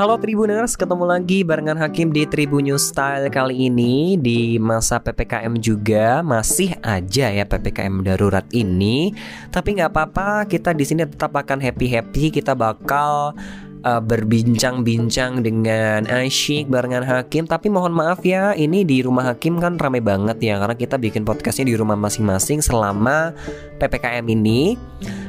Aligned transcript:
Halo 0.00 0.16
Tribuners, 0.16 0.80
ketemu 0.80 1.04
lagi 1.04 1.44
barengan 1.44 1.76
Hakim 1.76 2.08
di 2.08 2.24
Tribun 2.24 2.64
News 2.64 2.88
Style 2.88 3.28
kali 3.28 3.68
ini 3.68 4.16
di 4.16 4.56
masa 4.56 4.96
PPKM 4.96 5.60
juga 5.60 6.24
masih 6.24 6.72
aja 6.80 7.28
ya 7.28 7.44
PPKM 7.44 8.00
darurat 8.00 8.48
ini. 8.56 9.12
Tapi 9.52 9.76
nggak 9.76 9.92
apa-apa, 9.92 10.48
kita 10.48 10.72
di 10.72 10.88
sini 10.88 11.04
tetap 11.04 11.36
akan 11.36 11.60
happy 11.60 11.92
happy. 11.92 12.32
Kita 12.32 12.56
bakal 12.56 13.36
uh, 13.84 14.02
berbincang-bincang 14.02 15.40
dengan 15.44 16.04
Asyik 16.08 16.68
barengan 16.68 17.04
Hakim. 17.04 17.48
Tapi 17.48 17.72
mohon 17.72 17.92
maaf 17.92 18.22
ya 18.24 18.52
ini 18.56 18.84
di 18.84 19.00
rumah 19.00 19.32
Hakim 19.32 19.60
kan 19.60 19.76
rame 19.80 20.00
banget 20.04 20.40
ya 20.40 20.60
Karena 20.60 20.76
kita 20.76 20.96
bikin 21.00 21.24
podcastnya 21.24 21.68
di 21.72 21.76
rumah 21.76 21.96
masing-masing 21.96 22.60
selama 22.60 23.32
PPKM 23.80 24.26
ini. 24.30 24.76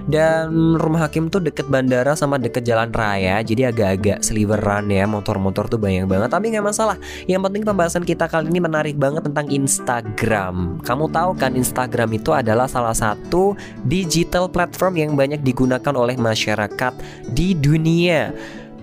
Dan 0.01 0.75
rumah 0.81 1.07
Hakim 1.07 1.29
tuh 1.29 1.39
deket 1.39 1.69
bandara 1.69 2.17
sama 2.17 2.41
deket 2.41 2.65
jalan 2.65 2.89
raya 2.89 3.39
Jadi 3.45 3.69
agak-agak 3.69 4.25
sliveran 4.25 4.89
ya 4.89 5.05
motor-motor 5.05 5.69
tuh 5.69 5.79
banyak 5.79 6.09
banget. 6.09 6.29
Tapi 6.33 6.51
nggak 6.51 6.65
masalah 6.65 6.97
Yang 7.29 7.41
penting 7.47 7.63
pembahasan 7.63 8.03
kita 8.03 8.25
kali 8.27 8.49
ini 8.49 8.59
menarik 8.59 8.97
banget 8.97 9.23
tentang 9.29 9.47
Instagram. 9.47 10.81
Kamu 10.81 11.05
tahu 11.13 11.31
kan 11.37 11.53
Instagram 11.53 12.17
itu 12.17 12.33
adalah 12.33 12.65
salah 12.65 12.95
satu 12.95 13.53
digital 13.85 14.49
platform 14.49 14.93
yang 14.97 15.11
banyak 15.13 15.39
digunakan 15.45 15.93
oleh 15.93 16.17
masyarakat 16.17 16.93
di 17.31 17.53
dunia 17.53 18.33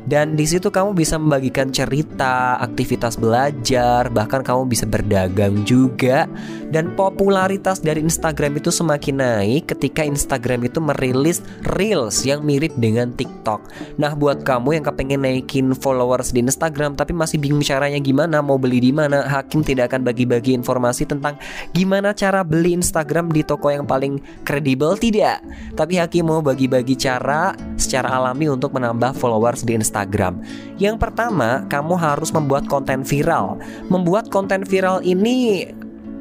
dan 0.09 0.41
di 0.41 0.49
situ 0.49 0.73
kamu 0.73 0.97
bisa 0.97 1.21
membagikan 1.21 1.69
cerita, 1.69 2.57
aktivitas 2.65 3.21
belajar, 3.21 4.09
bahkan 4.09 4.41
kamu 4.41 4.65
bisa 4.65 4.89
berdagang 4.89 5.69
juga. 5.69 6.25
Dan 6.73 6.97
popularitas 6.97 7.85
dari 7.85 8.01
Instagram 8.01 8.57
itu 8.57 8.73
semakin 8.73 9.21
naik 9.21 9.77
ketika 9.77 10.01
Instagram 10.01 10.65
itu 10.65 10.81
merilis 10.81 11.45
reels 11.77 12.25
yang 12.25 12.41
mirip 12.41 12.73
dengan 12.81 13.13
TikTok. 13.13 13.61
Nah, 14.01 14.17
buat 14.17 14.49
kamu 14.49 14.81
yang 14.81 14.85
kepengen 14.89 15.29
naikin 15.29 15.77
followers 15.77 16.33
di 16.33 16.41
Instagram 16.41 16.97
tapi 16.97 17.13
masih 17.13 17.37
bingung 17.37 17.61
caranya 17.61 18.01
gimana, 18.01 18.41
mau 18.41 18.57
beli 18.57 18.81
di 18.81 18.93
mana, 18.97 19.29
Hakim 19.29 19.61
tidak 19.61 19.93
akan 19.93 20.09
bagi-bagi 20.09 20.57
informasi 20.57 21.05
tentang 21.05 21.37
gimana 21.77 22.17
cara 22.17 22.41
beli 22.41 22.73
Instagram 22.81 23.29
di 23.29 23.45
toko 23.45 23.69
yang 23.69 23.85
paling 23.85 24.25
kredibel 24.41 24.97
tidak. 24.97 25.45
Tapi 25.77 26.01
Hakim 26.01 26.33
mau 26.33 26.41
bagi-bagi 26.41 26.97
cara 26.97 27.53
secara 27.77 28.09
alami 28.17 28.49
untuk 28.49 28.73
menambah 28.73 29.13
followers 29.13 29.69
di 29.69 29.77
Instagram 29.77 29.98
Instagram. 29.99 30.39
Yang 30.79 30.97
pertama, 31.03 31.67
kamu 31.67 31.99
harus 31.99 32.31
membuat 32.31 32.71
konten 32.71 33.03
viral. 33.03 33.59
Membuat 33.91 34.31
konten 34.31 34.63
viral 34.63 35.03
ini 35.03 35.67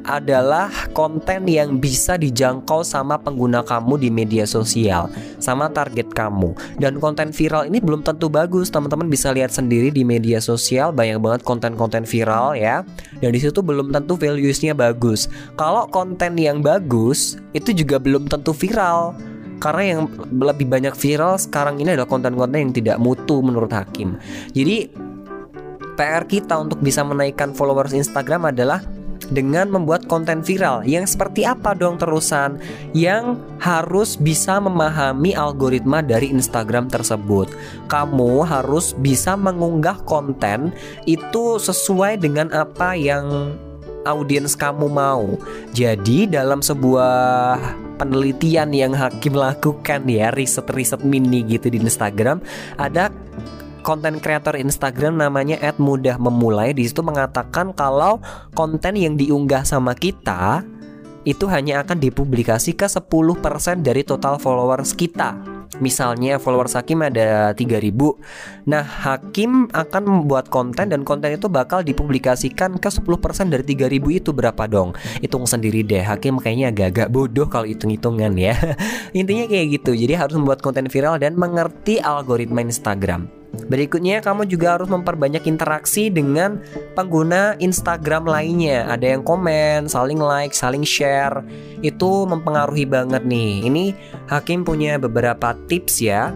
adalah 0.08 0.72
konten 0.96 1.44
yang 1.44 1.76
bisa 1.76 2.16
dijangkau 2.16 2.80
sama 2.80 3.20
pengguna 3.20 3.60
kamu 3.60 4.00
di 4.00 4.08
media 4.08 4.48
sosial, 4.48 5.12
sama 5.36 5.68
target 5.68 6.10
kamu. 6.16 6.56
Dan 6.80 6.96
konten 6.96 7.28
viral 7.28 7.68
ini 7.68 7.76
belum 7.76 8.00
tentu 8.00 8.32
bagus, 8.32 8.72
teman-teman 8.72 9.12
bisa 9.12 9.30
lihat 9.36 9.52
sendiri 9.52 9.92
di 9.92 10.08
media 10.08 10.40
sosial 10.40 10.96
banyak 10.96 11.20
banget 11.20 11.40
konten-konten 11.44 12.08
viral 12.08 12.56
ya. 12.56 12.82
Dan 13.20 13.36
di 13.36 13.40
situ 13.42 13.60
belum 13.60 13.92
tentu 13.92 14.16
valuesnya 14.16 14.72
bagus. 14.72 15.28
Kalau 15.60 15.84
konten 15.92 16.40
yang 16.40 16.64
bagus 16.64 17.36
itu 17.52 17.76
juga 17.76 18.00
belum 18.00 18.32
tentu 18.32 18.56
viral 18.56 19.12
karena 19.58 19.98
yang 19.98 20.00
lebih 20.30 20.66
banyak 20.66 20.94
viral 20.94 21.38
sekarang 21.38 21.82
ini 21.82 21.94
adalah 21.94 22.10
konten-konten 22.10 22.58
yang 22.58 22.74
tidak 22.74 22.96
mutu 23.02 23.42
menurut 23.42 23.70
Hakim. 23.70 24.18
Jadi 24.54 24.90
PR 25.98 26.24
kita 26.30 26.54
untuk 26.62 26.78
bisa 26.78 27.02
menaikkan 27.02 27.50
followers 27.50 27.90
Instagram 27.90 28.54
adalah 28.54 28.78
dengan 29.28 29.68
membuat 29.68 30.08
konten 30.08 30.40
viral 30.40 30.86
yang 30.88 31.04
seperti 31.04 31.44
apa 31.44 31.76
dong 31.76 32.00
terusan 32.00 32.56
yang 32.96 33.36
harus 33.60 34.16
bisa 34.16 34.56
memahami 34.62 35.36
algoritma 35.36 36.00
dari 36.00 36.32
Instagram 36.32 36.88
tersebut. 36.88 37.52
Kamu 37.90 38.46
harus 38.46 38.96
bisa 38.96 39.36
mengunggah 39.36 40.00
konten 40.08 40.72
itu 41.04 41.60
sesuai 41.60 42.22
dengan 42.22 42.48
apa 42.54 42.96
yang 42.96 43.52
audiens 44.08 44.56
kamu 44.56 44.88
mau. 44.88 45.36
Jadi 45.76 46.30
dalam 46.30 46.64
sebuah 46.64 47.87
penelitian 47.98 48.70
yang 48.70 48.94
Hakim 48.94 49.34
lakukan 49.34 50.06
ya, 50.06 50.30
riset-riset 50.30 51.02
mini 51.02 51.42
gitu 51.44 51.68
di 51.68 51.82
Instagram, 51.82 52.38
ada 52.78 53.10
konten 53.82 54.22
kreator 54.22 54.54
Instagram 54.54 55.18
namanya 55.18 55.58
@mudah 55.80 56.16
memulai 56.22 56.70
di 56.76 56.86
situ 56.86 57.02
mengatakan 57.02 57.74
kalau 57.74 58.22
konten 58.54 58.94
yang 58.94 59.18
diunggah 59.18 59.66
sama 59.66 59.96
kita 59.98 60.62
itu 61.26 61.44
hanya 61.50 61.84
akan 61.84 61.98
dipublikasi 62.00 62.72
ke 62.78 62.86
10% 62.88 63.82
dari 63.84 64.06
total 64.06 64.40
followers 64.40 64.94
kita. 64.96 65.57
Misalnya 65.78 66.40
followers 66.40 66.72
Hakim 66.72 67.04
ada 67.04 67.52
3000 67.52 67.92
Nah 68.66 68.84
Hakim 68.84 69.68
akan 69.68 70.02
membuat 70.08 70.48
konten 70.48 70.88
dan 70.88 71.04
konten 71.04 71.36
itu 71.36 71.46
bakal 71.52 71.84
dipublikasikan 71.84 72.80
ke 72.80 72.88
10% 72.88 73.04
dari 73.52 73.64
3000 73.64 74.18
itu. 74.18 74.30
Berapa 74.32 74.64
dong? 74.64 74.96
Hitung 75.20 75.44
sendiri 75.44 75.84
deh. 75.84 76.00
Hakim 76.00 76.40
kayaknya 76.40 76.72
agak-agak 76.72 77.08
bodoh 77.12 77.46
kalau 77.46 77.68
hitung-hitungan 77.68 78.32
ya. 78.40 78.56
Intinya 79.18 79.44
kayak 79.44 79.80
gitu. 79.80 79.92
Jadi 79.92 80.12
harus 80.16 80.34
membuat 80.34 80.64
konten 80.64 80.88
viral 80.88 81.20
dan 81.20 81.36
mengerti 81.36 82.00
algoritma 82.00 82.64
Instagram 82.64 83.37
Berikutnya 83.48 84.20
kamu 84.20 84.44
juga 84.44 84.76
harus 84.76 84.92
memperbanyak 84.92 85.48
interaksi 85.48 86.12
dengan 86.12 86.60
pengguna 86.92 87.56
Instagram 87.56 88.28
lainnya. 88.28 88.84
Ada 88.92 89.16
yang 89.16 89.22
komen, 89.24 89.88
saling 89.88 90.20
like, 90.20 90.52
saling 90.52 90.84
share. 90.84 91.40
Itu 91.80 92.28
mempengaruhi 92.28 92.84
banget 92.84 93.24
nih. 93.24 93.64
Ini 93.68 93.84
Hakim 94.28 94.68
punya 94.68 95.00
beberapa 95.00 95.56
tips 95.66 96.04
ya 96.04 96.32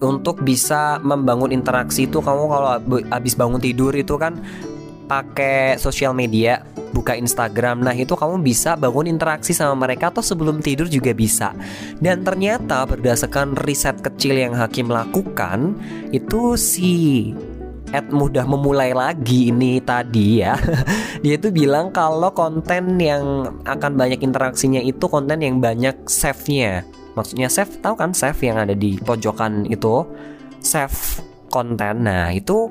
untuk 0.00 0.40
bisa 0.40 0.96
membangun 1.04 1.52
interaksi 1.52 2.08
itu 2.08 2.24
kamu 2.24 2.44
kalau 2.48 2.68
habis 3.12 3.36
bangun 3.36 3.60
tidur 3.60 3.92
itu 3.92 4.16
kan 4.16 4.40
pakai 5.10 5.74
sosial 5.74 6.14
media 6.14 6.62
buka 6.94 7.18
Instagram. 7.18 7.82
Nah, 7.82 7.94
itu 7.98 8.14
kamu 8.14 8.38
bisa 8.46 8.78
bangun 8.78 9.10
interaksi 9.10 9.50
sama 9.50 9.74
mereka 9.74 10.14
atau 10.14 10.22
sebelum 10.22 10.62
tidur 10.62 10.86
juga 10.86 11.10
bisa. 11.10 11.50
Dan 11.98 12.22
ternyata 12.22 12.86
berdasarkan 12.86 13.58
riset 13.66 13.98
kecil 13.98 14.38
yang 14.38 14.54
Hakim 14.54 14.86
lakukan, 14.86 15.74
itu 16.14 16.54
si 16.54 16.94
Ed 17.90 18.14
mudah 18.14 18.46
memulai 18.46 18.94
lagi 18.94 19.50
ini 19.50 19.82
tadi 19.82 20.46
ya. 20.46 20.54
Dia 21.26 21.34
itu 21.34 21.50
bilang 21.50 21.90
kalau 21.90 22.30
konten 22.30 23.02
yang 23.02 23.50
akan 23.66 23.98
banyak 23.98 24.22
interaksinya 24.22 24.78
itu 24.78 25.10
konten 25.10 25.42
yang 25.42 25.58
banyak 25.58 26.06
save-nya. 26.06 26.86
Maksudnya 27.18 27.50
save 27.50 27.82
tahu 27.82 27.98
kan 27.98 28.14
save 28.14 28.38
yang 28.46 28.62
ada 28.62 28.78
di 28.78 28.94
pojokan 29.02 29.66
itu 29.66 30.06
save 30.62 31.26
konten. 31.50 32.06
Nah, 32.06 32.30
itu 32.30 32.70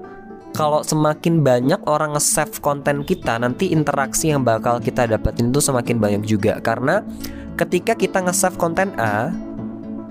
kalau 0.59 0.83
semakin 0.83 1.39
banyak 1.39 1.79
orang 1.87 2.19
nge-save 2.19 2.59
konten 2.59 3.07
kita, 3.07 3.39
nanti 3.39 3.71
interaksi 3.71 4.35
yang 4.35 4.43
bakal 4.43 4.83
kita 4.83 5.07
dapetin 5.07 5.55
itu 5.55 5.63
semakin 5.63 6.03
banyak 6.03 6.27
juga. 6.27 6.59
Karena 6.59 6.99
ketika 7.55 7.95
kita 7.95 8.19
nge-save 8.19 8.59
konten 8.59 8.91
A, 8.99 9.31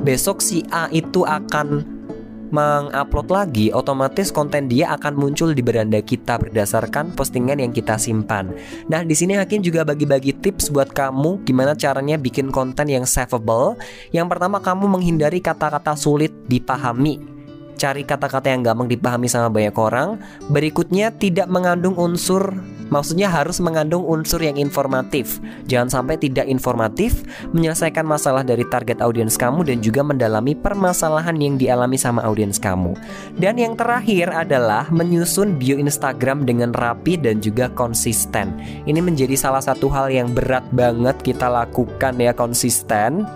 besok 0.01 0.41
si 0.41 0.65
A 0.73 0.89
itu 0.89 1.29
akan 1.29 1.85
mengupload 2.49 3.29
lagi, 3.29 3.69
otomatis 3.77 4.33
konten 4.33 4.73
dia 4.73 4.89
akan 4.97 5.21
muncul 5.21 5.53
di 5.53 5.61
beranda 5.61 6.01
kita 6.01 6.41
berdasarkan 6.41 7.13
postingan 7.13 7.61
yang 7.61 7.77
kita 7.77 8.01
simpan. 8.01 8.49
Nah, 8.89 9.05
di 9.05 9.13
sini 9.13 9.37
Hakim 9.37 9.61
juga 9.61 9.85
bagi-bagi 9.85 10.33
tips 10.33 10.73
buat 10.73 10.97
kamu 10.97 11.45
gimana 11.45 11.77
caranya 11.77 12.17
bikin 12.17 12.49
konten 12.49 12.89
yang 12.89 13.05
savable. 13.05 13.77
Yang 14.17 14.33
pertama, 14.33 14.65
kamu 14.65 14.89
menghindari 14.89 15.45
kata-kata 15.45 15.93
sulit 15.93 16.33
dipahami 16.49 17.38
cari 17.79 18.03
kata-kata 18.03 18.51
yang 18.51 18.67
gampang 18.67 18.91
dipahami 18.91 19.31
sama 19.31 19.49
banyak 19.49 19.77
orang. 19.79 20.19
Berikutnya 20.51 21.15
tidak 21.15 21.47
mengandung 21.47 21.95
unsur 21.95 22.59
Maksudnya 22.89 23.29
harus 23.29 23.61
mengandung 23.61 24.05
unsur 24.05 24.41
yang 24.41 24.57
informatif. 24.57 25.41
Jangan 25.69 25.93
sampai 25.93 26.17
tidak 26.17 26.49
informatif, 26.49 27.21
menyelesaikan 27.53 28.05
masalah 28.05 28.41
dari 28.41 28.65
target 28.65 29.05
audiens 29.05 29.37
kamu 29.37 29.69
dan 29.69 29.79
juga 29.85 30.01
mendalami 30.01 30.57
permasalahan 30.57 31.37
yang 31.37 31.61
dialami 31.61 32.01
sama 32.01 32.25
audiens 32.25 32.57
kamu. 32.57 32.97
Dan 33.37 33.61
yang 33.61 33.77
terakhir 33.77 34.33
adalah 34.33 34.89
menyusun 34.89 35.61
bio 35.61 35.77
Instagram 35.77 36.49
dengan 36.49 36.73
rapi 36.73 37.21
dan 37.21 37.45
juga 37.45 37.69
konsisten. 37.77 38.57
Ini 38.89 39.05
menjadi 39.05 39.37
salah 39.37 39.61
satu 39.61 39.93
hal 39.93 40.09
yang 40.09 40.33
berat 40.33 40.65
banget 40.73 41.21
kita 41.21 41.45
lakukan 41.45 42.17
ya 42.17 42.33
konsisten 42.33 43.29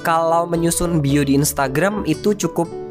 kalau 0.00 0.48
menyusun 0.48 1.00
bio 1.00 1.24
di 1.24 1.36
Instagram 1.36 2.04
itu 2.08 2.32
cukup 2.36 2.85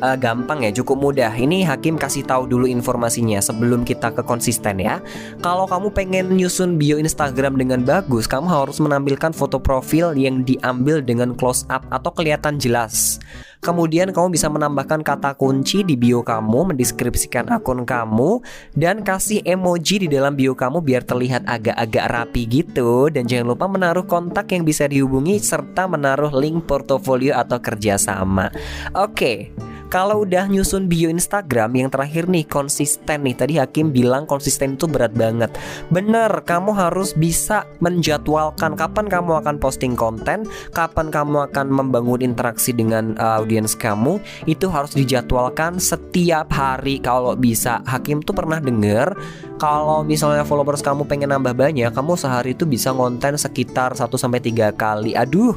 uh, 0.00 0.16
gampang 0.18 0.64
ya, 0.64 0.70
cukup 0.70 1.10
mudah. 1.10 1.32
Ini 1.32 1.66
Hakim 1.66 1.98
kasih 1.98 2.26
tahu 2.26 2.50
dulu 2.50 2.66
informasinya 2.66 3.38
sebelum 3.42 3.82
kita 3.82 4.14
ke 4.14 4.22
konsisten 4.22 4.82
ya. 4.82 5.02
Kalau 5.42 5.66
kamu 5.66 5.94
pengen 5.94 6.34
nyusun 6.34 6.78
bio 6.78 6.98
Instagram 6.98 7.58
dengan 7.58 7.82
bagus, 7.82 8.26
kamu 8.26 8.46
harus 8.46 8.78
menampilkan 8.78 9.34
foto 9.34 9.58
profil 9.58 10.14
yang 10.14 10.42
diambil 10.42 11.02
dengan 11.02 11.34
close 11.34 11.66
up 11.68 11.86
atau 11.90 12.10
kelihatan 12.14 12.56
jelas. 12.56 13.18
Kemudian 13.58 14.14
kamu 14.14 14.38
bisa 14.38 14.46
menambahkan 14.46 15.02
kata 15.02 15.34
kunci 15.34 15.82
di 15.82 15.98
bio 15.98 16.22
kamu, 16.22 16.70
mendeskripsikan 16.74 17.50
akun 17.50 17.82
kamu, 17.82 18.38
dan 18.78 19.02
kasih 19.02 19.42
emoji 19.42 20.06
di 20.06 20.08
dalam 20.08 20.38
bio 20.38 20.54
kamu 20.54 20.78
biar 20.78 21.02
terlihat 21.02 21.42
agak-agak 21.42 22.06
rapi 22.06 22.46
gitu. 22.46 23.10
Dan 23.10 23.26
jangan 23.26 23.58
lupa 23.58 23.66
menaruh 23.66 24.06
kontak 24.06 24.54
yang 24.54 24.62
bisa 24.62 24.86
dihubungi 24.86 25.42
serta 25.42 25.90
menaruh 25.90 26.30
link 26.38 26.70
portofolio 26.70 27.34
atau 27.34 27.58
kerjasama. 27.58 28.54
Oke, 28.94 29.50
Kalau 29.88 30.28
udah 30.28 30.44
nyusun 30.52 30.84
bio 30.84 31.08
Instagram 31.08 31.72
yang 31.72 31.88
terakhir 31.88 32.28
nih 32.28 32.44
konsisten 32.44 33.24
nih. 33.24 33.32
Tadi 33.32 33.54
Hakim 33.56 33.88
bilang 33.88 34.28
konsisten 34.28 34.76
itu 34.76 34.84
berat 34.84 35.16
banget. 35.16 35.48
Bener, 35.88 36.28
kamu 36.44 36.76
harus 36.76 37.16
bisa 37.16 37.64
menjadwalkan 37.80 38.76
kapan 38.76 39.08
kamu 39.08 39.40
akan 39.40 39.56
posting 39.56 39.96
konten, 39.96 40.44
kapan 40.76 41.08
kamu 41.08 41.48
akan 41.48 41.66
membangun 41.72 42.20
interaksi 42.20 42.76
dengan 42.76 43.16
uh, 43.16 43.40
audiens 43.40 43.72
kamu. 43.72 44.20
Itu 44.44 44.68
harus 44.68 44.92
dijadwalkan 44.92 45.80
setiap 45.80 46.52
hari 46.52 47.00
kalau 47.00 47.32
bisa. 47.32 47.80
Hakim 47.88 48.20
tuh 48.20 48.36
pernah 48.36 48.60
denger 48.60 49.16
kalau 49.56 50.04
misalnya 50.04 50.44
followers 50.44 50.84
kamu 50.84 51.08
pengen 51.08 51.32
nambah 51.32 51.56
banyak, 51.56 51.90
kamu 51.90 52.12
sehari 52.14 52.52
itu 52.52 52.68
bisa 52.68 52.92
ngonten 52.92 53.40
sekitar 53.40 53.96
1 53.96 54.06
sampai 54.14 54.38
3 54.38 54.70
kali. 54.76 55.16
Aduh, 55.16 55.56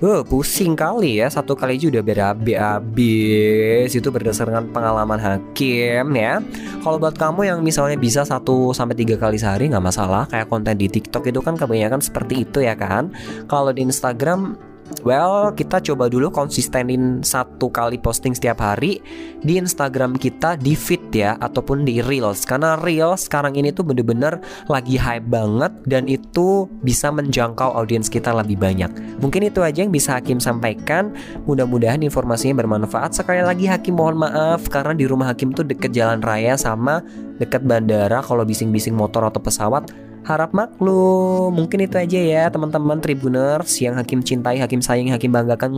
Uh, 0.00 0.24
pusing 0.24 0.72
kali 0.72 1.20
ya 1.20 1.28
satu 1.28 1.52
kali 1.52 1.76
aja 1.76 1.92
udah 1.92 2.00
berabe 2.00 2.56
habis 2.56 3.92
itu 3.92 4.08
berdasarkan 4.08 4.72
pengalaman 4.72 5.20
hakim 5.20 6.16
ya. 6.16 6.40
Kalau 6.80 6.96
buat 6.96 7.20
kamu 7.20 7.44
yang 7.44 7.60
misalnya 7.60 8.00
bisa 8.00 8.24
satu 8.24 8.72
sampai 8.72 8.96
tiga 8.96 9.20
kali 9.20 9.36
sehari 9.36 9.68
nggak 9.68 9.84
masalah. 9.84 10.24
Kayak 10.24 10.48
konten 10.48 10.80
di 10.80 10.88
TikTok 10.88 11.28
itu 11.28 11.44
kan 11.44 11.52
kebanyakan 11.60 12.00
seperti 12.00 12.48
itu 12.48 12.64
ya 12.64 12.72
kan. 12.80 13.12
Kalau 13.44 13.76
di 13.76 13.84
Instagram 13.84 14.69
Well, 15.00 15.54
kita 15.54 15.80
coba 15.80 16.10
dulu 16.10 16.28
konsistenin 16.28 17.22
satu 17.24 17.70
kali 17.70 17.96
posting 18.02 18.34
setiap 18.36 18.60
hari 18.60 18.98
di 19.40 19.56
Instagram 19.56 20.18
kita 20.18 20.58
di 20.58 20.74
feed 20.76 21.14
ya 21.14 21.38
ataupun 21.40 21.86
di 21.86 22.02
Reels 22.04 22.44
karena 22.44 22.76
Reels 22.76 23.30
sekarang 23.30 23.56
ini 23.56 23.72
tuh 23.72 23.86
bener-bener 23.86 24.42
lagi 24.68 25.00
hype 25.00 25.30
banget 25.30 25.72
dan 25.86 26.04
itu 26.10 26.68
bisa 26.84 27.08
menjangkau 27.08 27.72
audiens 27.72 28.10
kita 28.10 28.34
lebih 28.34 28.58
banyak. 28.58 28.90
Mungkin 29.22 29.48
itu 29.48 29.62
aja 29.62 29.86
yang 29.86 29.94
bisa 29.94 30.18
Hakim 30.18 30.42
sampaikan. 30.42 31.14
Mudah-mudahan 31.46 32.02
informasinya 32.02 32.60
bermanfaat. 32.60 33.14
Sekali 33.14 33.40
lagi 33.40 33.70
Hakim 33.70 33.96
mohon 33.96 34.20
maaf 34.20 34.68
karena 34.68 34.92
di 34.92 35.06
rumah 35.06 35.30
Hakim 35.32 35.54
tuh 35.54 35.64
deket 35.64 35.94
jalan 35.94 36.20
raya 36.20 36.58
sama 36.58 37.00
deket 37.40 37.64
bandara 37.64 38.20
kalau 38.20 38.44
bising-bising 38.44 38.92
motor 38.92 39.24
atau 39.24 39.40
pesawat 39.40 39.88
Harap 40.24 40.52
maklum. 40.52 41.54
Mungkin 41.56 41.84
itu 41.84 41.96
aja 41.96 42.20
ya 42.20 42.44
teman-teman 42.52 43.00
Tribuners 43.00 43.72
yang 43.80 43.96
Hakim 43.96 44.20
cintai, 44.20 44.60
Hakim 44.60 44.84
sayang, 44.84 45.10
Hakim 45.12 45.32
banggakan. 45.32 45.74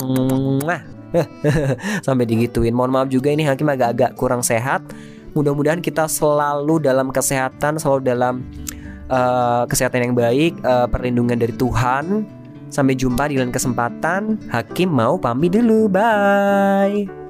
Mwah. 0.62 0.82
Sampai 2.06 2.24
digituin. 2.24 2.74
Mohon 2.74 2.92
maaf 2.96 3.08
juga 3.12 3.28
ini 3.30 3.44
Hakim 3.46 3.68
agak-agak 3.68 4.16
kurang 4.16 4.42
sehat. 4.42 4.82
Mudah-mudahan 5.32 5.80
kita 5.80 6.08
selalu 6.08 6.82
dalam 6.82 7.08
kesehatan, 7.08 7.80
selalu 7.80 8.00
dalam 8.04 8.34
uh, 9.08 9.64
kesehatan 9.64 10.12
yang 10.12 10.14
baik, 10.16 10.60
uh, 10.64 10.84
perlindungan 10.88 11.40
dari 11.40 11.54
Tuhan. 11.56 12.28
Sampai 12.72 12.96
jumpa 12.96 13.28
di 13.28 13.36
lain 13.36 13.52
kesempatan. 13.52 14.48
Hakim 14.48 14.88
mau 14.88 15.20
pamit 15.20 15.52
dulu. 15.52 15.92
Bye. 15.92 17.21